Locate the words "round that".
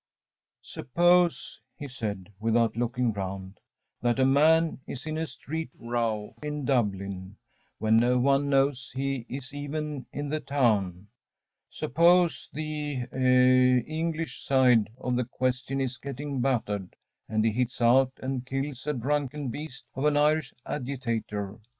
3.13-4.17